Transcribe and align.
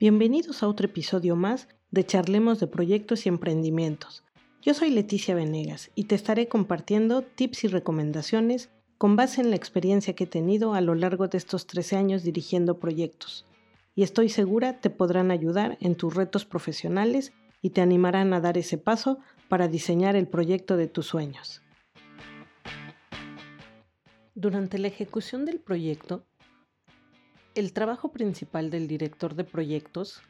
Bienvenidos 0.00 0.62
a 0.62 0.68
otro 0.68 0.86
episodio 0.86 1.34
más 1.34 1.66
de 1.90 2.06
Charlemos 2.06 2.60
de 2.60 2.68
Proyectos 2.68 3.26
y 3.26 3.30
Emprendimientos. 3.30 4.22
Yo 4.62 4.72
soy 4.72 4.90
Leticia 4.90 5.34
Venegas 5.34 5.90
y 5.96 6.04
te 6.04 6.14
estaré 6.14 6.46
compartiendo 6.46 7.22
tips 7.22 7.64
y 7.64 7.66
recomendaciones 7.66 8.70
con 8.96 9.16
base 9.16 9.40
en 9.40 9.50
la 9.50 9.56
experiencia 9.56 10.14
que 10.14 10.22
he 10.22 10.28
tenido 10.28 10.74
a 10.74 10.80
lo 10.82 10.94
largo 10.94 11.26
de 11.26 11.36
estos 11.36 11.66
13 11.66 11.96
años 11.96 12.22
dirigiendo 12.22 12.78
proyectos. 12.78 13.44
Y 13.96 14.04
estoy 14.04 14.28
segura 14.28 14.80
te 14.80 14.88
podrán 14.88 15.32
ayudar 15.32 15.78
en 15.80 15.96
tus 15.96 16.14
retos 16.14 16.44
profesionales 16.44 17.32
y 17.60 17.70
te 17.70 17.80
animarán 17.80 18.32
a 18.34 18.40
dar 18.40 18.56
ese 18.56 18.78
paso 18.78 19.18
para 19.48 19.66
diseñar 19.66 20.14
el 20.14 20.28
proyecto 20.28 20.76
de 20.76 20.86
tus 20.86 21.06
sueños. 21.06 21.60
Durante 24.36 24.78
la 24.78 24.86
ejecución 24.86 25.44
del 25.44 25.58
proyecto, 25.58 26.24
el 27.54 27.72
trabajo 27.72 28.12
principal 28.12 28.70
del 28.70 28.86
director 28.86 29.34
de 29.34 29.44
proyectos 29.44 30.22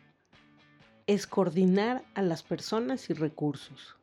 es 1.06 1.26
coordinar 1.26 2.04
a 2.14 2.22
las 2.22 2.42
personas 2.42 3.10
y 3.10 3.14
recursos, 3.14 3.96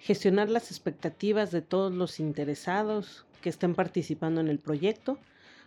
gestionar 0.00 0.50
las 0.50 0.70
expectativas 0.70 1.50
de 1.50 1.62
todos 1.62 1.92
los 1.92 2.20
interesados 2.20 3.26
que 3.40 3.48
estén 3.48 3.74
participando 3.74 4.40
en 4.40 4.48
el 4.48 4.58
proyecto, 4.58 5.18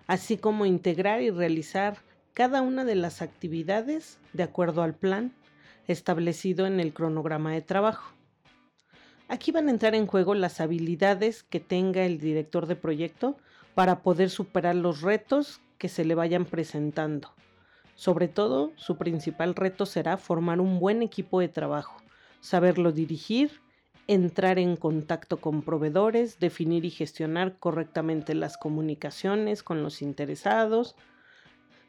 así 0.08 0.38
como 0.38 0.66
integrar 0.66 1.22
y 1.22 1.32
realizar 1.32 1.98
cada 2.34 2.62
una 2.62 2.86
de 2.86 2.96
las 2.96 3.22
actividades 3.22 4.20
de 4.34 4.44
acuerdo 4.44 4.84
al 4.84 4.94
plan 4.94 5.34
establecido 5.88 6.66
en 6.66 6.80
el 6.80 6.94
cronograma 6.94 7.52
de 7.52 7.62
trabajo. 7.62 8.14
Aquí 9.28 9.52
van 9.52 9.68
a 9.68 9.72
entrar 9.72 9.96
en 9.96 10.08
juego 10.08 10.36
las 10.36 10.60
habilidades 10.60 11.44
que 11.44 11.60
tenga 11.60 12.04
el 12.04 12.20
director 12.20 12.68
de 12.68 12.76
proyecto 12.76 13.38
para 13.76 14.02
poder 14.02 14.30
superar 14.30 14.76
los 14.76 15.02
retos 15.02 15.62
que 15.82 15.90
se 15.90 16.06
le 16.06 16.14
vayan 16.14 16.46
presentando. 16.46 17.34
Sobre 17.96 18.28
todo, 18.28 18.72
su 18.76 19.00
principal 19.00 19.56
reto 19.56 19.88
será 19.88 20.18
formar 20.18 20.62
un 20.62 20.80
buen 20.80 21.02
equipo 21.02 21.40
de 21.40 21.48
trabajo, 21.48 21.98
saberlo 22.40 22.92
dirigir, 22.92 23.62
entrar 24.06 24.60
en 24.60 24.76
contacto 24.76 25.38
con 25.38 25.64
proveedores, 25.64 26.40
definir 26.40 26.86
y 26.86 26.92
gestionar 26.92 27.58
correctamente 27.58 28.36
las 28.36 28.60
comunicaciones 28.60 29.64
con 29.64 29.82
los 29.82 30.04
interesados. 30.04 30.96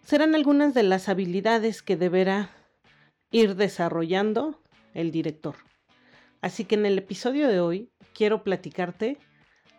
Serán 0.01 0.35
algunas 0.35 0.73
de 0.73 0.85
las 0.85 1.11
habilidades 1.11 1.83
que 1.83 1.99
deberá 1.99 2.49
ir 3.31 3.57
desarrollando 3.57 4.59
el 4.95 5.11
director. 5.11 5.57
Así 6.41 6.65
que 6.65 6.77
en 6.77 6.87
el 6.87 6.97
episodio 6.97 7.47
de 7.47 7.61
hoy 7.61 7.91
quiero 8.15 8.43
platicarte 8.43 9.19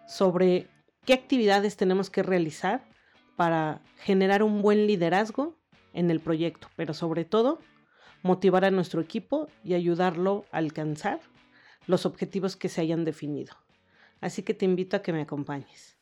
sobre 0.08 0.68
qué 1.04 1.14
actividades 1.14 1.78
tenemos 1.78 2.12
que 2.12 2.22
realizar 2.22 2.93
para 3.36 3.82
generar 3.98 4.44
un 4.44 4.62
buen 4.62 4.88
liderazgo 4.88 5.56
en 5.94 6.12
el 6.12 6.20
proyecto, 6.20 6.68
pero 6.76 6.94
sobre 6.94 7.26
todo 7.26 7.60
motivar 8.22 8.66
a 8.66 8.72
nuestro 8.72 9.02
equipo 9.02 9.48
y 9.64 9.74
ayudarlo 9.74 10.46
a 10.52 10.58
alcanzar 10.58 11.20
los 11.88 12.06
objetivos 12.06 12.56
que 12.56 12.70
se 12.70 12.82
hayan 12.82 13.06
definido. 13.06 13.56
Así 14.22 14.44
que 14.44 14.54
te 14.54 14.66
invito 14.66 14.96
a 14.96 15.02
que 15.02 15.14
me 15.14 15.22
acompañes. 15.22 15.98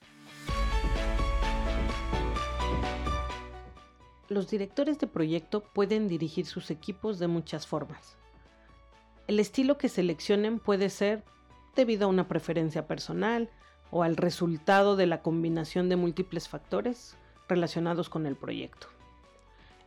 Los 4.29 4.49
directores 4.49 4.99
de 4.99 5.07
proyecto 5.07 5.63
pueden 5.63 6.07
dirigir 6.07 6.45
sus 6.45 6.71
equipos 6.71 7.19
de 7.19 7.27
muchas 7.27 7.67
formas. 7.67 8.17
El 9.27 9.39
estilo 9.39 9.77
que 9.77 9.89
seleccionen 9.89 10.59
puede 10.59 10.89
ser 10.89 11.23
debido 11.75 12.05
a 12.05 12.09
una 12.09 12.27
preferencia 12.27 12.87
personal 12.87 13.49
o 13.89 14.03
al 14.03 14.15
resultado 14.15 14.95
de 14.95 15.07
la 15.07 15.21
combinación 15.21 15.89
de 15.89 15.95
múltiples 15.97 16.47
factores 16.47 17.17
relacionados 17.51 18.07
con 18.07 18.25
el 18.25 18.37
proyecto. 18.37 18.87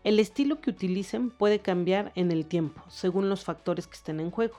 El 0.04 0.18
estilo 0.20 0.60
que 0.60 0.68
utilicen 0.68 1.30
puede 1.30 1.60
cambiar 1.60 2.12
en 2.14 2.30
el 2.30 2.44
tiempo, 2.44 2.82
según 2.88 3.30
los 3.30 3.42
factores 3.42 3.86
que 3.86 3.96
estén 3.96 4.20
en 4.20 4.30
juego. 4.30 4.56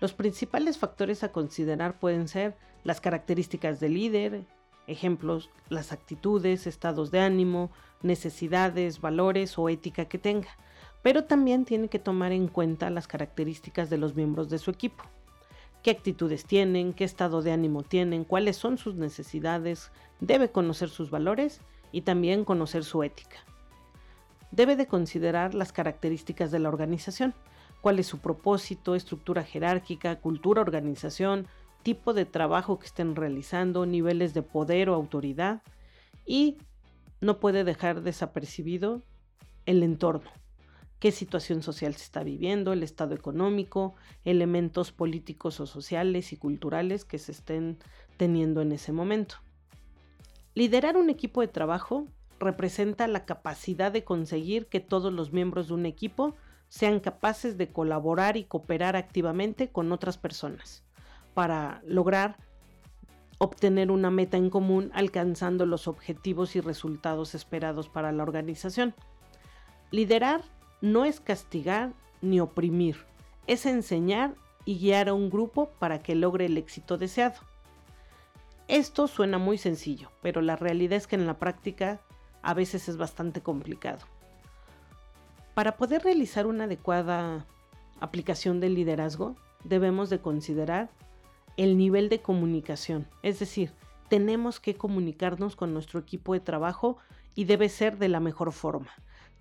Los 0.00 0.12
principales 0.12 0.78
factores 0.78 1.24
a 1.24 1.32
considerar 1.32 1.98
pueden 1.98 2.28
ser 2.28 2.56
las 2.84 3.00
características 3.00 3.80
del 3.80 3.94
líder, 3.94 4.44
ejemplos, 4.86 5.50
las 5.68 5.90
actitudes, 5.90 6.68
estados 6.68 7.10
de 7.10 7.18
ánimo, 7.18 7.72
necesidades, 8.02 9.00
valores 9.00 9.58
o 9.58 9.68
ética 9.68 10.04
que 10.04 10.18
tenga, 10.18 10.56
pero 11.02 11.24
también 11.24 11.64
tiene 11.64 11.88
que 11.88 11.98
tomar 11.98 12.30
en 12.30 12.46
cuenta 12.46 12.88
las 12.90 13.08
características 13.08 13.90
de 13.90 13.98
los 13.98 14.14
miembros 14.14 14.48
de 14.48 14.58
su 14.58 14.70
equipo. 14.70 15.02
Qué 15.82 15.90
actitudes 15.90 16.44
tienen, 16.44 16.92
qué 16.92 17.02
estado 17.02 17.42
de 17.42 17.50
ánimo 17.50 17.82
tienen, 17.82 18.22
cuáles 18.22 18.56
son 18.56 18.78
sus 18.78 18.94
necesidades, 18.94 19.90
debe 20.20 20.52
conocer 20.52 20.88
sus 20.88 21.10
valores 21.10 21.60
y 21.92 22.02
también 22.02 22.44
conocer 22.44 22.84
su 22.84 23.02
ética. 23.02 23.36
Debe 24.50 24.76
de 24.76 24.86
considerar 24.86 25.54
las 25.54 25.72
características 25.72 26.50
de 26.50 26.58
la 26.58 26.68
organización, 26.68 27.34
cuál 27.80 27.98
es 27.98 28.06
su 28.06 28.18
propósito, 28.18 28.94
estructura 28.94 29.44
jerárquica, 29.44 30.20
cultura, 30.20 30.60
organización, 30.60 31.46
tipo 31.82 32.14
de 32.14 32.24
trabajo 32.24 32.78
que 32.78 32.86
estén 32.86 33.16
realizando, 33.16 33.86
niveles 33.86 34.34
de 34.34 34.42
poder 34.42 34.88
o 34.88 34.94
autoridad 34.94 35.62
y 36.26 36.58
no 37.20 37.40
puede 37.40 37.64
dejar 37.64 38.02
desapercibido 38.02 39.02
el 39.66 39.82
entorno, 39.82 40.30
qué 40.98 41.12
situación 41.12 41.62
social 41.62 41.94
se 41.94 42.04
está 42.04 42.22
viviendo, 42.22 42.72
el 42.72 42.82
estado 42.82 43.14
económico, 43.14 43.94
elementos 44.24 44.92
políticos 44.92 45.60
o 45.60 45.66
sociales 45.66 46.32
y 46.32 46.36
culturales 46.36 47.04
que 47.04 47.18
se 47.18 47.32
estén 47.32 47.78
teniendo 48.16 48.60
en 48.60 48.72
ese 48.72 48.92
momento. 48.92 49.36
Liderar 50.54 50.96
un 50.96 51.08
equipo 51.08 51.40
de 51.40 51.48
trabajo 51.48 52.06
representa 52.38 53.06
la 53.06 53.24
capacidad 53.24 53.90
de 53.90 54.04
conseguir 54.04 54.66
que 54.66 54.80
todos 54.80 55.12
los 55.12 55.32
miembros 55.32 55.68
de 55.68 55.74
un 55.74 55.86
equipo 55.86 56.34
sean 56.68 57.00
capaces 57.00 57.56
de 57.56 57.68
colaborar 57.68 58.36
y 58.36 58.44
cooperar 58.44 58.96
activamente 58.96 59.68
con 59.68 59.92
otras 59.92 60.18
personas 60.18 60.82
para 61.34 61.82
lograr 61.86 62.36
obtener 63.38 63.90
una 63.90 64.10
meta 64.10 64.36
en 64.36 64.50
común 64.50 64.90
alcanzando 64.94 65.66
los 65.66 65.88
objetivos 65.88 66.54
y 66.54 66.60
resultados 66.60 67.34
esperados 67.34 67.88
para 67.88 68.12
la 68.12 68.22
organización. 68.22 68.94
Liderar 69.90 70.42
no 70.80 71.04
es 71.04 71.20
castigar 71.20 71.92
ni 72.20 72.40
oprimir, 72.40 72.98
es 73.46 73.66
enseñar 73.66 74.34
y 74.64 74.78
guiar 74.78 75.08
a 75.08 75.14
un 75.14 75.28
grupo 75.28 75.70
para 75.78 76.02
que 76.02 76.14
logre 76.14 76.46
el 76.46 76.56
éxito 76.56 76.98
deseado. 76.98 77.40
Esto 78.68 79.06
suena 79.06 79.38
muy 79.38 79.58
sencillo, 79.58 80.10
pero 80.22 80.40
la 80.40 80.56
realidad 80.56 80.96
es 80.96 81.06
que 81.06 81.16
en 81.16 81.26
la 81.26 81.38
práctica 81.38 82.00
a 82.42 82.54
veces 82.54 82.88
es 82.88 82.96
bastante 82.96 83.40
complicado. 83.40 84.06
Para 85.54 85.76
poder 85.76 86.02
realizar 86.02 86.46
una 86.46 86.64
adecuada 86.64 87.46
aplicación 88.00 88.60
del 88.60 88.74
liderazgo, 88.74 89.36
debemos 89.64 90.10
de 90.10 90.20
considerar 90.20 90.90
el 91.56 91.76
nivel 91.76 92.08
de 92.08 92.20
comunicación, 92.20 93.06
es 93.22 93.38
decir, 93.38 93.72
tenemos 94.08 94.60
que 94.60 94.74
comunicarnos 94.74 95.56
con 95.56 95.72
nuestro 95.72 96.00
equipo 96.00 96.34
de 96.34 96.40
trabajo 96.40 96.98
y 97.34 97.44
debe 97.44 97.68
ser 97.68 97.98
de 97.98 98.08
la 98.08 98.20
mejor 98.20 98.52
forma. 98.52 98.90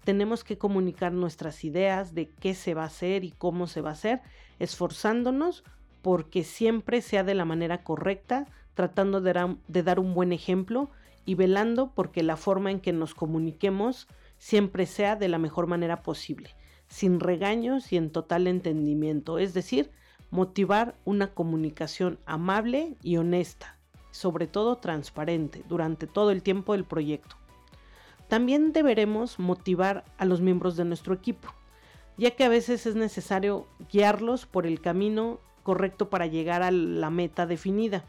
Tenemos 0.03 0.43
que 0.43 0.57
comunicar 0.57 1.11
nuestras 1.11 1.63
ideas 1.63 2.13
de 2.15 2.29
qué 2.29 2.53
se 2.53 2.73
va 2.73 2.83
a 2.83 2.87
hacer 2.87 3.23
y 3.23 3.31
cómo 3.31 3.67
se 3.67 3.81
va 3.81 3.89
a 3.89 3.93
hacer, 3.93 4.21
esforzándonos 4.59 5.63
porque 6.01 6.43
siempre 6.43 7.01
sea 7.01 7.23
de 7.23 7.35
la 7.35 7.45
manera 7.45 7.83
correcta, 7.83 8.47
tratando 8.73 9.21
de, 9.21 9.83
dar 9.83 9.99
un 9.99 10.13
buen 10.13 10.31
ejemplo 10.31 10.89
y 11.25 11.35
velando 11.35 11.91
porque 11.93 12.23
la 12.23 12.37
forma 12.37 12.71
en 12.71 12.79
que 12.79 12.93
nos 12.93 13.13
comuniquemos 13.13 14.07
siempre 14.37 14.85
sea 14.85 15.15
de 15.15 15.27
la 15.27 15.37
mejor 15.37 15.67
manera 15.67 16.01
posible, 16.01 16.55
sin 16.87 17.19
regaños 17.19 17.91
y 17.91 17.97
en 17.97 18.11
total 18.11 18.47
entendimiento, 18.47 19.37
es 19.37 19.53
decir, 19.53 19.91
motivar 20.31 20.95
una 21.05 21.33
comunicación 21.33 22.19
amable 22.25 22.95
y 23.03 23.17
honesta, 23.17 23.77
sobre 24.11 24.47
todo 24.47 24.77
transparente, 24.77 25.63
durante 25.69 26.07
todo 26.07 26.31
el 26.31 26.41
tiempo 26.41 26.73
del 26.73 26.85
proyecto. 26.85 27.35
También 28.27 28.71
deberemos 28.71 29.39
motivar 29.39 30.05
a 30.17 30.25
los 30.25 30.39
miembros 30.39 30.77
de 30.77 30.85
nuestro 30.85 31.13
equipo, 31.13 31.49
ya 32.17 32.31
que 32.31 32.45
a 32.45 32.49
veces 32.49 32.85
es 32.85 32.95
necesario 32.95 33.67
guiarlos 33.91 34.45
por 34.45 34.65
el 34.65 34.79
camino 34.79 35.39
correcto 35.63 36.09
para 36.09 36.27
llegar 36.27 36.63
a 36.63 36.71
la 36.71 37.09
meta 37.09 37.45
definida. 37.45 38.05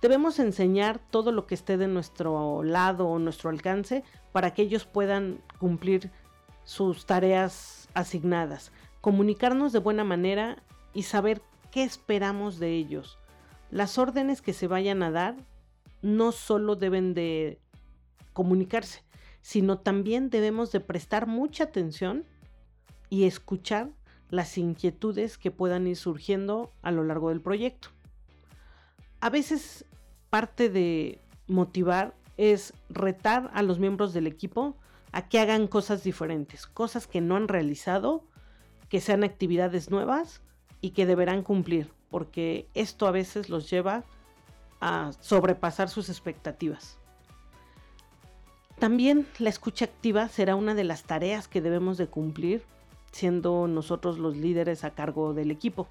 Debemos 0.00 0.38
enseñar 0.38 0.98
todo 0.98 1.32
lo 1.32 1.46
que 1.46 1.54
esté 1.54 1.76
de 1.76 1.88
nuestro 1.88 2.62
lado 2.62 3.08
o 3.08 3.18
nuestro 3.18 3.50
alcance 3.50 4.04
para 4.32 4.52
que 4.52 4.62
ellos 4.62 4.84
puedan 4.84 5.40
cumplir 5.58 6.10
sus 6.64 7.06
tareas 7.06 7.88
asignadas, 7.94 8.72
comunicarnos 9.00 9.72
de 9.72 9.78
buena 9.78 10.04
manera 10.04 10.62
y 10.92 11.04
saber 11.04 11.40
qué 11.70 11.82
esperamos 11.84 12.58
de 12.58 12.74
ellos. 12.74 13.18
Las 13.70 13.98
órdenes 13.98 14.42
que 14.42 14.52
se 14.52 14.66
vayan 14.66 15.02
a 15.02 15.10
dar 15.10 15.36
no 16.02 16.32
solo 16.32 16.76
deben 16.76 17.14
de 17.14 17.58
comunicarse, 18.32 19.02
sino 19.40 19.78
también 19.78 20.28
debemos 20.28 20.72
de 20.72 20.80
prestar 20.80 21.26
mucha 21.26 21.64
atención 21.64 22.24
y 23.08 23.24
escuchar 23.24 23.90
las 24.28 24.58
inquietudes 24.58 25.38
que 25.38 25.50
puedan 25.50 25.86
ir 25.86 25.96
surgiendo 25.96 26.72
a 26.82 26.90
lo 26.90 27.04
largo 27.04 27.30
del 27.30 27.40
proyecto. 27.40 27.88
A 29.20 29.30
veces 29.30 29.84
parte 30.30 30.68
de 30.68 31.20
motivar 31.46 32.14
es 32.36 32.74
retar 32.88 33.50
a 33.54 33.62
los 33.62 33.78
miembros 33.78 34.12
del 34.12 34.26
equipo 34.26 34.76
a 35.12 35.28
que 35.28 35.38
hagan 35.38 35.66
cosas 35.66 36.04
diferentes, 36.04 36.66
cosas 36.66 37.06
que 37.06 37.20
no 37.20 37.36
han 37.36 37.48
realizado, 37.48 38.24
que 38.88 39.00
sean 39.00 39.24
actividades 39.24 39.90
nuevas 39.90 40.42
y 40.80 40.90
que 40.90 41.06
deberán 41.06 41.42
cumplir, 41.42 41.90
porque 42.10 42.68
esto 42.74 43.06
a 43.06 43.10
veces 43.10 43.48
los 43.48 43.70
lleva 43.70 44.04
a 44.80 45.12
sobrepasar 45.20 45.88
sus 45.88 46.08
expectativas. 46.08 46.98
También 48.78 49.26
la 49.38 49.48
escucha 49.48 49.86
activa 49.86 50.28
será 50.28 50.54
una 50.54 50.74
de 50.74 50.84
las 50.84 51.04
tareas 51.04 51.48
que 51.48 51.62
debemos 51.62 51.96
de 51.96 52.08
cumplir 52.08 52.62
siendo 53.10 53.66
nosotros 53.66 54.18
los 54.18 54.36
líderes 54.36 54.84
a 54.84 54.90
cargo 54.90 55.32
del 55.32 55.50
equipo. 55.50 55.88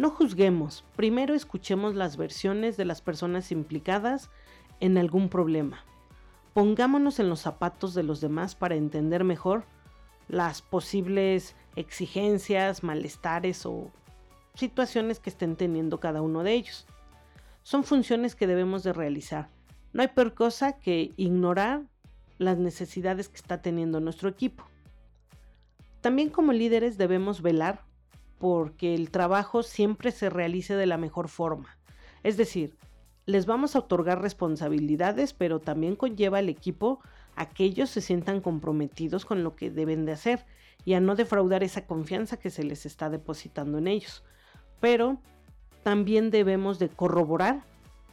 No 0.00 0.08
juzguemos, 0.08 0.82
primero 0.96 1.34
escuchemos 1.34 1.94
las 1.94 2.16
versiones 2.16 2.78
de 2.78 2.86
las 2.86 3.02
personas 3.02 3.52
implicadas 3.52 4.30
en 4.80 4.96
algún 4.96 5.28
problema. 5.28 5.84
Pongámonos 6.54 7.18
en 7.18 7.28
los 7.28 7.40
zapatos 7.40 7.92
de 7.92 8.02
los 8.02 8.22
demás 8.22 8.54
para 8.54 8.76
entender 8.76 9.24
mejor 9.24 9.66
las 10.26 10.62
posibles 10.62 11.54
exigencias, 11.76 12.82
malestares 12.82 13.66
o 13.66 13.90
situaciones 14.54 15.20
que 15.20 15.28
estén 15.28 15.54
teniendo 15.54 16.00
cada 16.00 16.22
uno 16.22 16.44
de 16.44 16.54
ellos. 16.54 16.86
Son 17.62 17.84
funciones 17.84 18.34
que 18.34 18.46
debemos 18.46 18.82
de 18.82 18.94
realizar. 18.94 19.50
No 19.92 20.00
hay 20.00 20.08
peor 20.08 20.32
cosa 20.32 20.78
que 20.78 21.12
ignorar 21.18 21.82
las 22.38 22.56
necesidades 22.56 23.28
que 23.28 23.36
está 23.36 23.60
teniendo 23.60 24.00
nuestro 24.00 24.30
equipo. 24.30 24.64
También 26.00 26.30
como 26.30 26.54
líderes 26.54 26.96
debemos 26.96 27.42
velar 27.42 27.89
porque 28.40 28.94
el 28.94 29.10
trabajo 29.10 29.62
siempre 29.62 30.10
se 30.10 30.30
realice 30.30 30.74
de 30.74 30.86
la 30.86 30.96
mejor 30.96 31.28
forma. 31.28 31.78
Es 32.22 32.38
decir, 32.38 32.74
les 33.26 33.44
vamos 33.44 33.76
a 33.76 33.80
otorgar 33.80 34.22
responsabilidades, 34.22 35.34
pero 35.34 35.60
también 35.60 35.94
conlleva 35.94 36.38
al 36.38 36.48
equipo 36.48 37.00
a 37.36 37.50
que 37.50 37.64
ellos 37.64 37.90
se 37.90 38.00
sientan 38.00 38.40
comprometidos 38.40 39.26
con 39.26 39.44
lo 39.44 39.54
que 39.56 39.70
deben 39.70 40.06
de 40.06 40.12
hacer 40.12 40.46
y 40.86 40.94
a 40.94 41.00
no 41.00 41.16
defraudar 41.16 41.62
esa 41.62 41.86
confianza 41.86 42.38
que 42.38 42.48
se 42.48 42.64
les 42.64 42.86
está 42.86 43.10
depositando 43.10 43.76
en 43.76 43.86
ellos. 43.86 44.24
Pero 44.80 45.20
también 45.82 46.30
debemos 46.30 46.78
de 46.78 46.88
corroborar 46.88 47.62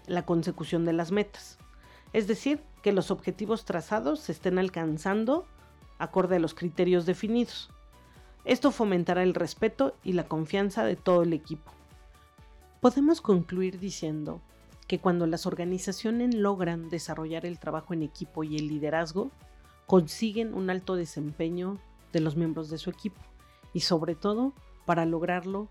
la 0.07 0.25
consecución 0.25 0.83
de 0.83 0.91
las 0.91 1.13
metas. 1.13 1.57
Es 2.11 2.27
decir, 2.27 2.61
que 2.83 2.91
los 2.91 3.11
objetivos 3.11 3.63
trazados 3.63 4.19
se 4.19 4.33
estén 4.33 4.59
alcanzando 4.59 5.45
acorde 5.99 6.35
a 6.35 6.39
los 6.39 6.53
criterios 6.53 7.05
definidos. 7.05 7.71
Esto 8.47 8.71
fomentará 8.71 9.23
el 9.23 9.33
respeto 9.33 9.93
y 10.05 10.13
la 10.13 10.23
confianza 10.23 10.85
de 10.85 10.95
todo 10.95 11.23
el 11.23 11.33
equipo. 11.33 11.69
Podemos 12.79 13.19
concluir 13.19 13.77
diciendo 13.77 14.39
que 14.87 14.99
cuando 14.99 15.27
las 15.27 15.45
organizaciones 15.45 16.33
logran 16.33 16.87
desarrollar 16.87 17.45
el 17.45 17.59
trabajo 17.59 17.93
en 17.93 18.03
equipo 18.03 18.45
y 18.45 18.55
el 18.55 18.69
liderazgo, 18.69 19.31
consiguen 19.85 20.53
un 20.53 20.69
alto 20.69 20.95
desempeño 20.95 21.77
de 22.13 22.21
los 22.21 22.37
miembros 22.37 22.69
de 22.69 22.77
su 22.77 22.89
equipo. 22.89 23.19
Y 23.73 23.81
sobre 23.81 24.15
todo, 24.15 24.53
para 24.85 25.05
lograrlo, 25.05 25.67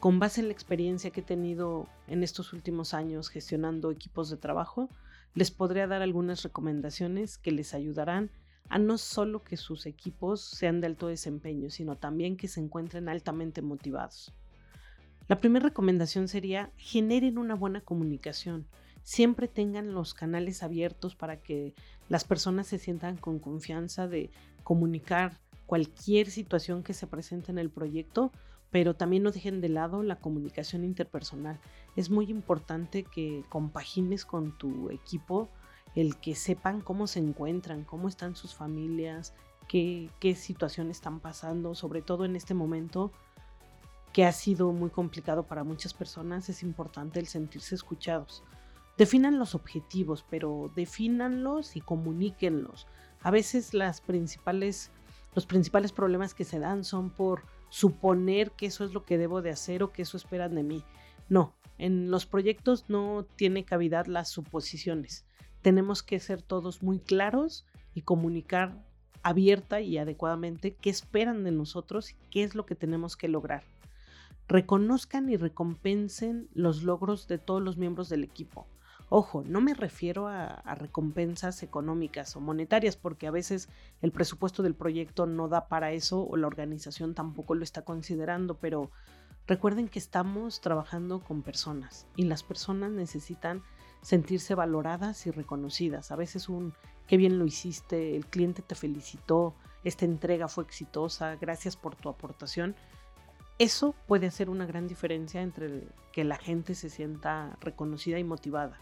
con 0.00 0.18
base 0.18 0.40
en 0.40 0.46
la 0.46 0.54
experiencia 0.54 1.10
que 1.10 1.20
he 1.20 1.24
tenido 1.24 1.88
en 2.08 2.22
estos 2.22 2.54
últimos 2.54 2.94
años 2.94 3.28
gestionando 3.28 3.90
equipos 3.90 4.30
de 4.30 4.38
trabajo, 4.38 4.88
les 5.34 5.50
podría 5.50 5.86
dar 5.86 6.00
algunas 6.00 6.42
recomendaciones 6.42 7.36
que 7.36 7.52
les 7.52 7.74
ayudarán 7.74 8.30
a 8.68 8.78
no 8.78 8.98
solo 8.98 9.42
que 9.42 9.56
sus 9.56 9.86
equipos 9.86 10.40
sean 10.40 10.80
de 10.80 10.86
alto 10.86 11.08
desempeño, 11.08 11.70
sino 11.70 11.96
también 11.96 12.36
que 12.36 12.48
se 12.48 12.60
encuentren 12.60 13.08
altamente 13.08 13.62
motivados. 13.62 14.34
La 15.28 15.40
primera 15.40 15.68
recomendación 15.68 16.28
sería 16.28 16.70
generen 16.76 17.38
una 17.38 17.54
buena 17.54 17.80
comunicación. 17.80 18.66
Siempre 19.02 19.48
tengan 19.48 19.92
los 19.92 20.12
canales 20.14 20.62
abiertos 20.62 21.14
para 21.14 21.40
que 21.40 21.74
las 22.08 22.24
personas 22.24 22.66
se 22.66 22.78
sientan 22.78 23.16
con 23.16 23.38
confianza 23.38 24.06
de 24.06 24.30
comunicar 24.62 25.40
cualquier 25.66 26.30
situación 26.30 26.82
que 26.82 26.94
se 26.94 27.06
presente 27.06 27.52
en 27.52 27.58
el 27.58 27.70
proyecto, 27.70 28.32
pero 28.70 28.94
también 28.94 29.22
no 29.22 29.30
dejen 29.30 29.60
de 29.60 29.68
lado 29.68 30.02
la 30.02 30.18
comunicación 30.18 30.84
interpersonal. 30.84 31.58
Es 31.96 32.10
muy 32.10 32.30
importante 32.30 33.04
que 33.04 33.44
compagines 33.48 34.24
con 34.24 34.56
tu 34.58 34.90
equipo 34.90 35.48
el 35.94 36.16
que 36.16 36.34
sepan 36.34 36.80
cómo 36.80 37.06
se 37.06 37.20
encuentran, 37.20 37.84
cómo 37.84 38.08
están 38.08 38.34
sus 38.34 38.54
familias, 38.54 39.34
qué, 39.68 40.10
qué 40.20 40.34
situación 40.34 40.90
están 40.90 41.20
pasando, 41.20 41.74
sobre 41.74 42.02
todo 42.02 42.24
en 42.24 42.36
este 42.36 42.54
momento 42.54 43.12
que 44.12 44.24
ha 44.24 44.32
sido 44.32 44.72
muy 44.72 44.90
complicado 44.90 45.44
para 45.44 45.64
muchas 45.64 45.92
personas, 45.94 46.48
es 46.48 46.62
importante 46.62 47.18
el 47.18 47.26
sentirse 47.26 47.74
escuchados. 47.74 48.44
Definan 48.96 49.40
los 49.40 49.56
objetivos, 49.56 50.24
pero 50.30 50.70
defínanlos 50.76 51.74
y 51.74 51.80
comuníquenlos. 51.80 52.86
A 53.22 53.32
veces 53.32 53.74
los 53.74 54.00
principales 54.00 55.92
problemas 55.92 56.32
que 56.32 56.44
se 56.44 56.60
dan 56.60 56.84
son 56.84 57.10
por 57.10 57.42
suponer 57.70 58.52
que 58.52 58.66
eso 58.66 58.84
es 58.84 58.92
lo 58.92 59.04
que 59.04 59.18
debo 59.18 59.42
de 59.42 59.50
hacer 59.50 59.82
o 59.82 59.90
que 59.90 60.02
eso 60.02 60.16
esperan 60.16 60.54
de 60.54 60.62
mí. 60.62 60.84
No, 61.28 61.54
en 61.78 62.12
los 62.12 62.24
proyectos 62.24 62.84
no 62.88 63.26
tiene 63.34 63.64
cavidad 63.64 64.06
las 64.06 64.28
suposiciones 64.28 65.24
tenemos 65.64 66.02
que 66.02 66.20
ser 66.20 66.42
todos 66.42 66.82
muy 66.82 66.98
claros 66.98 67.64
y 67.94 68.02
comunicar 68.02 68.84
abierta 69.22 69.80
y 69.80 69.96
adecuadamente 69.96 70.74
qué 70.74 70.90
esperan 70.90 71.42
de 71.42 71.52
nosotros 71.52 72.10
y 72.10 72.16
qué 72.30 72.44
es 72.44 72.54
lo 72.54 72.66
que 72.66 72.74
tenemos 72.74 73.16
que 73.16 73.28
lograr. 73.28 73.62
Reconozcan 74.46 75.30
y 75.30 75.38
recompensen 75.38 76.50
los 76.52 76.82
logros 76.82 77.28
de 77.28 77.38
todos 77.38 77.62
los 77.62 77.78
miembros 77.78 78.10
del 78.10 78.24
equipo. 78.24 78.66
Ojo, 79.08 79.42
no 79.46 79.62
me 79.62 79.72
refiero 79.72 80.28
a, 80.28 80.60
recompensas 80.74 81.62
económicas 81.62 82.36
o 82.36 82.40
monetarias 82.40 82.98
porque 82.98 83.26
a 83.26 83.30
veces 83.30 83.70
el 84.02 84.12
presupuesto 84.12 84.62
del 84.62 84.74
proyecto 84.74 85.24
no 85.24 85.48
da 85.48 85.66
para 85.68 85.92
eso 85.92 86.26
o 86.26 86.36
la 86.36 86.46
organización 86.46 87.14
tampoco 87.14 87.54
lo 87.54 87.64
está 87.64 87.86
considerando, 87.86 88.58
pero 88.58 88.90
recuerden 89.46 89.88
que 89.88 89.98
estamos 89.98 90.60
trabajando 90.60 91.20
con 91.20 91.40
personas 91.40 92.06
y 92.16 92.24
las 92.24 92.42
personas 92.42 92.90
necesitan 92.90 93.62
sentirse 94.04 94.54
valoradas 94.54 95.26
y 95.26 95.30
reconocidas. 95.30 96.12
A 96.12 96.16
veces 96.16 96.50
un 96.50 96.74
qué 97.06 97.16
bien 97.16 97.38
lo 97.38 97.46
hiciste, 97.46 98.14
el 98.14 98.26
cliente 98.26 98.60
te 98.60 98.74
felicitó, 98.74 99.54
esta 99.82 100.04
entrega 100.04 100.46
fue 100.46 100.64
exitosa, 100.64 101.36
gracias 101.36 101.76
por 101.76 101.96
tu 101.96 102.10
aportación. 102.10 102.76
Eso 103.58 103.94
puede 104.06 104.26
hacer 104.26 104.50
una 104.50 104.66
gran 104.66 104.88
diferencia 104.88 105.40
entre 105.40 105.88
que 106.12 106.22
la 106.24 106.36
gente 106.36 106.74
se 106.74 106.90
sienta 106.90 107.56
reconocida 107.60 108.18
y 108.18 108.24
motivada. 108.24 108.78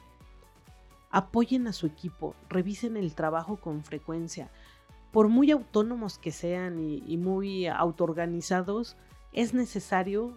Apoyen 1.11 1.69
a 1.69 1.73
su 1.73 1.87
equipo, 1.87 2.35
revisen 2.49 2.97
el 2.97 3.15
trabajo 3.15 3.57
con 3.57 3.85
frecuencia. 3.85 4.51
Por 5.13 5.29
muy 5.29 5.53
autónomos 5.53 6.19
que 6.19 6.33
sean 6.33 6.81
y, 6.81 7.17
muy 7.17 7.69
autoorganizados, 7.69 8.97
es 9.33 9.55
necesario 9.55 10.37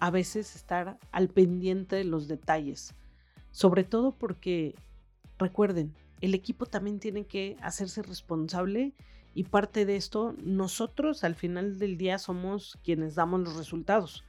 a 0.00 0.10
veces 0.10 0.56
estar 0.56 0.98
al 1.10 1.28
pendiente 1.28 1.96
de 1.96 2.04
los 2.04 2.28
detalles 2.28 2.94
sobre 3.52 3.84
todo 3.84 4.12
porque, 4.12 4.74
recuerden, 5.38 5.94
el 6.20 6.34
equipo 6.34 6.66
también 6.66 6.98
tiene 6.98 7.24
que 7.24 7.56
hacerse 7.60 8.02
responsable 8.02 8.92
y 9.34 9.44
parte 9.44 9.86
de 9.86 9.96
esto, 9.96 10.34
nosotros 10.42 11.24
al 11.24 11.34
final 11.34 11.78
del 11.78 11.96
día 11.96 12.18
somos 12.18 12.78
quienes 12.84 13.14
damos 13.14 13.40
los 13.40 13.56
resultados, 13.56 14.24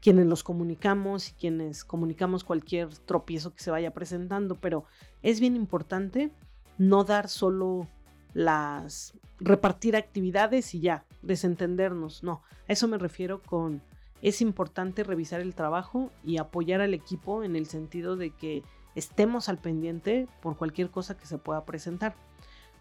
quienes 0.00 0.26
los 0.26 0.42
comunicamos 0.42 1.30
y 1.30 1.32
quienes 1.32 1.84
comunicamos 1.84 2.44
cualquier 2.44 2.88
tropiezo 2.88 3.52
que 3.52 3.62
se 3.62 3.70
vaya 3.70 3.92
presentando, 3.92 4.54
pero 4.54 4.84
es 5.22 5.40
bien 5.40 5.56
importante 5.56 6.30
no 6.78 7.04
dar 7.04 7.28
solo 7.28 7.86
las 8.34 9.14
repartir 9.38 9.96
actividades 9.96 10.74
y 10.74 10.80
ya, 10.80 11.04
desentendernos, 11.22 12.22
no, 12.22 12.42
a 12.68 12.72
eso 12.72 12.88
me 12.88 12.98
refiero 12.98 13.42
con 13.42 13.82
es 14.22 14.40
importante 14.40 15.04
revisar 15.04 15.40
el 15.40 15.54
trabajo 15.54 16.10
y 16.24 16.38
apoyar 16.38 16.80
al 16.80 16.94
equipo 16.94 17.42
en 17.44 17.56
el 17.56 17.66
sentido 17.66 18.16
de 18.16 18.30
que 18.30 18.62
estemos 18.94 19.48
al 19.48 19.58
pendiente 19.58 20.26
por 20.40 20.56
cualquier 20.56 20.90
cosa 20.90 21.16
que 21.16 21.26
se 21.26 21.38
pueda 21.38 21.64
presentar. 21.64 22.16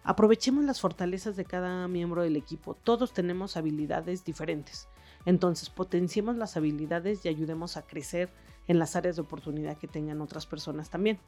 Aprovechemos 0.04 0.64
las 0.64 0.80
fortalezas 0.80 1.36
de 1.36 1.46
cada 1.46 1.88
miembro 1.88 2.22
del 2.22 2.36
equipo. 2.36 2.76
Todos 2.76 3.12
tenemos 3.14 3.58
habilidades 3.58 4.24
diferentes. 4.24 4.88
Entonces 5.26 5.70
potenciemos 5.70 6.36
las 6.38 6.56
habilidades 6.58 7.26
y 7.26 7.30
ayudemos 7.30 7.76
a 7.76 7.82
crecer 7.82 8.30
en 8.68 8.80
las 8.80 8.96
áreas 8.96 9.16
de 9.16 9.24
oportunidad 9.24 9.78
que 9.78 9.88
tengan 9.88 10.22
otras 10.22 10.46
personas 10.46 10.90
también. 10.90 11.20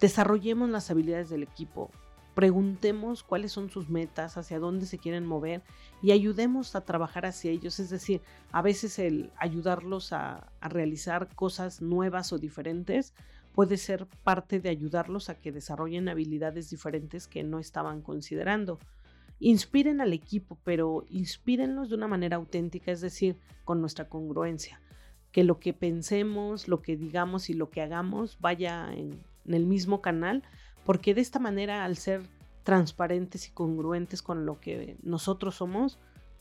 Desarrollemos 0.00 0.68
las 0.68 0.90
habilidades 0.90 1.30
del 1.30 1.42
equipo 1.42 1.90
preguntemos 2.38 3.24
cuáles 3.24 3.50
son 3.50 3.68
sus 3.68 3.90
metas, 3.90 4.36
hacia 4.36 4.60
dónde 4.60 4.86
se 4.86 4.98
quieren 4.98 5.26
mover 5.26 5.60
y 6.00 6.12
ayudemos 6.12 6.76
a 6.76 6.84
trabajar 6.84 7.26
hacia 7.26 7.50
ellos. 7.50 7.80
Es 7.80 7.90
decir, 7.90 8.20
a 8.52 8.62
veces 8.62 9.00
el 9.00 9.32
ayudarlos 9.38 10.12
a, 10.12 10.52
realizar 10.60 11.34
cosas 11.34 11.82
nuevas 11.82 12.32
o 12.32 12.38
diferentes 12.38 13.12
puede 13.56 13.76
ser 13.76 14.06
parte 14.22 14.60
de 14.60 14.68
ayudarlos 14.68 15.30
a 15.30 15.34
que 15.34 15.50
desarrollen 15.50 16.08
habilidades 16.08 16.70
diferentes 16.70 17.26
que 17.26 17.42
no 17.42 17.58
estaban 17.58 18.02
considerando. 18.02 18.78
Inspiren 19.40 20.00
al 20.00 20.12
equipo, 20.12 20.58
pero 20.62 21.06
inspírenlos 21.10 21.88
de 21.88 21.96
una 21.96 22.06
manera 22.06 22.36
auténtica, 22.36 22.92
es 22.92 23.00
decir, 23.00 23.36
con 23.64 23.80
nuestra 23.80 24.08
congruencia. 24.08 24.80
Que 25.32 25.42
lo 25.42 25.58
que 25.58 25.72
pensemos, 25.72 26.68
lo 26.68 26.82
que 26.82 26.96
digamos 26.96 27.50
y 27.50 27.54
lo 27.54 27.68
que 27.70 27.82
hagamos 27.82 28.38
vaya 28.38 28.92
en 28.94 29.24
el 29.44 29.66
mismo 29.66 30.00
canal 30.00 30.44
porque 30.88 31.12
de 31.12 31.20
esta 31.20 31.38
manera, 31.38 31.84
al 31.84 31.98
ser 31.98 32.22
transparentes 32.64 33.46
y 33.46 33.50
congruentes 33.50 34.22
con 34.22 34.46
lo 34.46 34.58
que 34.58 34.96
nosotros 35.02 35.56
somos, 35.56 35.98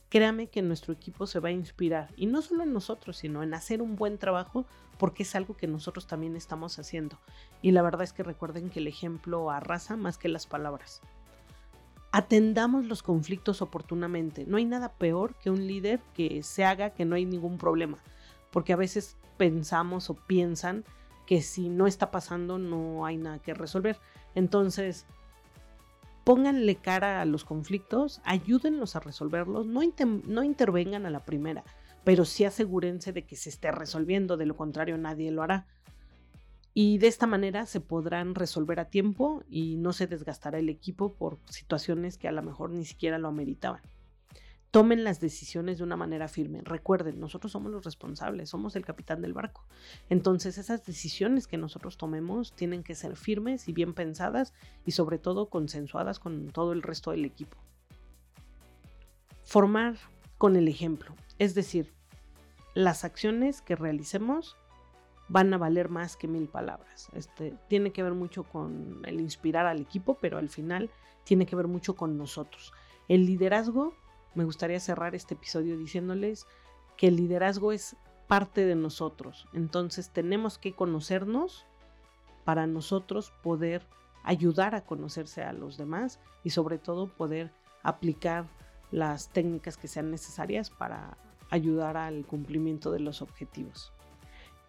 créame 0.07 0.47
que 0.47 0.61
nuestro 0.61 0.93
equipo 0.93 1.27
se 1.27 1.41
va 1.41 1.49
a 1.49 1.51
inspirar. 1.51 2.13
Y 2.15 2.27
no 2.27 2.41
solo 2.41 2.63
en 2.63 2.71
nosotros, 2.71 3.17
sino 3.17 3.43
en 3.43 3.53
hacer 3.53 3.81
un 3.81 3.97
buen 3.97 4.17
trabajo, 4.17 4.65
porque 4.97 5.23
es 5.23 5.35
algo 5.35 5.57
que 5.57 5.67
nosotros 5.67 6.07
también 6.07 6.37
estamos 6.37 6.79
haciendo. 6.79 7.19
Y 7.61 7.71
la 7.71 7.81
verdad 7.81 8.03
es 8.03 8.13
que 8.13 8.23
recuerden 8.23 8.69
que 8.69 8.79
el 8.79 8.87
ejemplo 8.87 9.51
arrasa 9.51 9.97
más 9.97 10.17
que 10.17 10.29
las 10.29 10.47
palabras. 10.47 11.01
Atendamos 12.13 12.85
los 12.85 13.03
conflictos 13.03 13.61
oportunamente. 13.61 14.45
No 14.47 14.55
hay 14.55 14.63
nada 14.63 14.93
peor 14.93 15.35
que 15.35 15.49
un 15.49 15.67
líder 15.67 15.99
que 16.13 16.41
se 16.41 16.63
haga 16.63 16.91
que 16.91 17.03
no 17.03 17.15
hay 17.15 17.25
ningún 17.25 17.57
problema, 17.57 17.97
porque 18.53 18.71
a 18.71 18.77
veces 18.77 19.17
pensamos 19.35 20.09
o 20.09 20.13
piensan 20.13 20.85
que 21.27 21.41
si 21.41 21.67
no 21.67 21.85
está 21.85 22.09
pasando 22.09 22.57
no 22.57 23.05
hay 23.05 23.17
nada 23.17 23.39
que 23.39 23.53
resolver. 23.53 23.99
Entonces, 24.38 25.08
pónganle 26.24 26.75
cara 26.75 27.22
a 27.22 27.25
los 27.25 27.44
conflictos, 27.44 28.22
ayúdenlos 28.24 28.96
a 28.96 29.00
resolverlos, 29.00 29.65
no, 29.65 29.82
intervengan 30.44 31.08
a 31.08 31.10
la 31.10 31.25
primera, 31.25 31.63
pero 32.03 32.24
sí 32.24 32.46
asegúrense 32.46 33.13
de 33.13 33.25
que 33.25 33.36
se 33.36 33.50
esté 33.50 33.72
resolviendo, 33.72 34.38
de 34.38 34.46
lo 34.46 34.56
contrario 34.56 34.96
nadie 35.00 35.32
lo 35.32 35.41
hará. 35.41 35.65
Y 36.75 37.00
de 37.00 37.08
esta 37.08 37.25
manera 37.25 37.65
se 37.65 37.82
podrán 37.82 38.36
resolver 38.36 38.79
a 38.79 38.91
tiempo 38.91 39.41
y 39.50 39.75
no 39.77 39.91
se 39.91 40.06
desgastará 40.06 40.60
el 40.60 40.70
equipo 40.70 41.15
por 41.15 41.39
situaciones 41.50 42.20
que 42.20 42.27
a 42.27 42.32
lo 42.32 42.44
mejor 42.44 42.70
ni 42.70 42.86
siquiera 42.86 43.17
lo 43.17 43.29
ameritaban 43.29 43.82
tomen 44.71 45.03
las 45.03 45.19
decisiones 45.19 45.77
de 45.77 45.83
una 45.83 45.95
manera 45.95 46.27
firme. 46.27 46.62
Recuerden, 46.63 47.19
nosotros 47.19 47.51
somos 47.51 47.71
los 47.71 47.86
responsables, 47.86 48.50
somos 48.50 48.75
el 48.75 48.86
capitán 48.86 49.21
del 49.21 49.33
barco. 49.33 49.65
Entonces 50.09 50.57
esas 50.57 50.86
decisiones 50.86 51.47
que 51.47 51.57
nosotros 51.57 51.97
tomemos 51.97 52.53
tienen 52.53 52.83
que 52.83 52.95
ser 52.95 53.15
firmes 53.15 53.67
y 53.67 53.74
bien 53.74 53.93
pensadas 53.93 54.53
y 54.86 54.91
sobre 54.91 55.19
todo 55.19 55.50
consensuadas 55.50 56.19
con 56.19 56.50
todo 56.50 56.74
el 56.74 56.81
resto 56.81 57.12
del 57.12 57.25
equipo. 57.25 57.57
Formar 59.43 59.95
con 60.38 60.55
el 60.55 60.67
ejemplo, 60.67 61.15
es 61.39 61.55
decir, 61.55 61.93
las 62.74 63.03
acciones 63.03 63.62
que 63.62 63.75
realicemos 63.75 64.57
van 65.29 65.53
a 65.53 65.57
valer 65.57 65.89
más 65.89 66.15
que 66.15 66.27
mil 66.27 66.47
palabras. 66.47 67.09
Este, 67.13 67.53
tiene 67.67 67.91
que 67.91 68.03
ver 68.03 68.13
mucho 68.13 68.43
con 68.43 69.01
el 69.05 69.19
inspirar 69.19 69.65
al 69.65 69.81
equipo, 69.81 70.17
pero 70.21 70.38
al 70.38 70.50
final 70.50 70.89
tiene 71.24 71.45
que 71.45 71.55
ver 71.55 71.67
mucho 71.67 71.95
con 71.95 72.17
nosotros. 72.17 72.74
El 73.07 73.25
liderazgo 73.25 73.93
me 74.36 74.43
gustaría 74.43 74.79
cerrar 74.79 75.15
este 75.15 75.34
episodio 75.34 75.77
diciéndoles 75.77 76.46
que 76.96 77.07
el 77.07 77.15
liderazgo 77.15 77.72
es 77.72 77.96
parte 78.27 78.65
de 78.65 78.75
nosotros. 78.75 79.48
Entonces 79.53 80.10
tenemos 80.10 80.57
que 80.57 80.74
conocernos 80.74 81.65
para 82.43 82.67
nosotros 82.67 83.31
poder 83.43 83.84
ayudar 84.24 84.75
a 84.75 84.81
conocerse 84.81 85.43
a 85.43 85.53
los 85.53 85.77
demás 85.77 86.19
y 86.43 86.50
sobre 86.50 86.77
todo 86.77 87.07
poder 87.07 87.51
aplicar 87.84 88.46
las 88.91 89.29
técnicas 89.29 89.77
que 89.77 89.88
sean 89.88 90.12
necesarias 90.12 90.69
para 90.69 91.17
ayudar 91.50 91.98
al 91.98 92.25
cumplimiento 92.25 92.91
de 92.91 93.00
los 93.00 93.22
objetivos. 93.22 93.93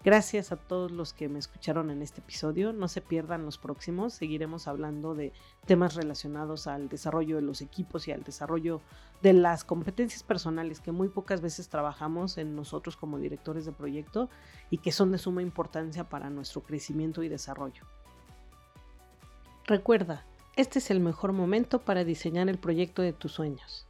Gracias 0.04 0.52
a 0.52 0.56
todos 0.56 0.92
los 0.92 1.12
que 1.12 1.28
me 1.28 1.40
escucharon 1.40 1.90
en 1.90 2.02
este 2.02 2.20
episodio. 2.20 2.72
No 2.72 2.86
se 2.86 3.00
pierdan 3.00 3.44
los 3.44 3.58
próximos. 3.58 4.14
Seguiremos 4.14 4.68
hablando 4.68 5.16
de 5.16 5.32
temas 5.66 5.96
relacionados 5.96 6.68
al 6.68 6.88
desarrollo 6.88 7.34
de 7.34 7.42
los 7.42 7.60
equipos 7.62 8.06
y 8.06 8.12
al 8.12 8.22
desarrollo 8.22 8.80
de 9.22 9.32
las 9.32 9.64
competencias 9.64 10.22
personales 10.22 10.80
que 10.80 10.92
muy 10.92 11.08
pocas 11.08 11.40
veces 11.40 11.68
trabajamos 11.68 12.38
en 12.38 12.54
nosotros 12.54 12.96
como 12.96 13.18
directores 13.18 13.66
de 13.66 13.72
proyecto 13.72 14.30
y 14.70 14.78
que 14.78 14.92
son 14.92 15.10
de 15.10 15.18
suma 15.18 15.42
importancia 15.42 16.08
para 16.08 16.30
nuestro 16.30 16.62
crecimiento 16.62 17.24
y 17.24 17.28
desarrollo. 17.28 17.82
Recuerda, 19.66 20.24
este 20.54 20.78
es 20.78 20.92
el 20.92 21.00
mejor 21.00 21.32
momento 21.32 21.80
para 21.80 22.04
diseñar 22.04 22.48
el 22.48 22.58
proyecto 22.58 23.02
de 23.02 23.12
tus 23.12 23.32
sueños. 23.32 23.87